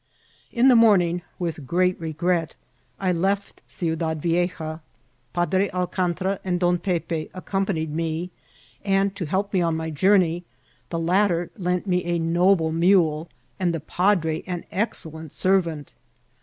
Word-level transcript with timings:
In 0.51 0.67
the 0.67 0.75
morning, 0.75 1.21
with 1.37 1.67
great 1.67 1.95
regret, 2.01 2.55
I 2.99 3.11
left 3.11 3.61
Ciudad 3.67 4.19
Vie<* 4.19 4.51
ja. 4.57 4.79
Padre 5.31 5.69
Alcantra 5.69 6.39
and 6.43 6.59
Don 6.59 6.79
Pepe 6.79 7.29
accompanied 7.35 7.91
me, 7.93 8.31
and, 8.83 9.15
to 9.15 9.25
help 9.27 9.53
me 9.53 9.61
on 9.61 9.77
my 9.77 9.91
journey, 9.91 10.43
the 10.89 10.97
latter 10.97 11.51
lent 11.55 11.85
me 11.85 12.03
a 12.05 12.17
noble 12.17 12.71
mule, 12.71 13.29
and 13.59 13.75
the 13.75 13.79
padre 13.79 14.41
an 14.47 14.65
excellent 14.71 15.33
servant. 15.33 15.93